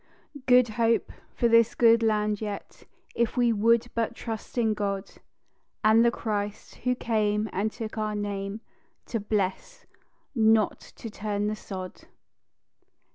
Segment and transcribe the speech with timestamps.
[0.47, 5.11] "Good Hope" for this good land yet, If we would but trust in God,
[5.83, 8.61] And the Christ, who came and took our name
[9.05, 9.85] To bless,
[10.33, 12.07] not to turn the sod.